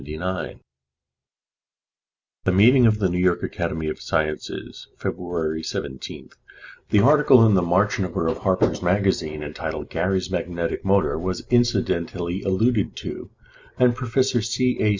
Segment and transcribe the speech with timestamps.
[0.01, 0.07] At
[2.45, 6.33] the meeting of the New York Academy of Sciences February 17th,
[6.89, 12.41] the article in the March number of Harper's Magazine, entitled "Gary's Magnetic Motor," was incidentally
[12.41, 13.29] alluded to,
[13.77, 14.25] and Prof.
[14.25, 14.77] C.
[14.79, 14.89] A.